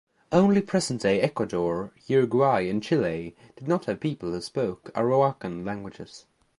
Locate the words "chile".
2.81-3.35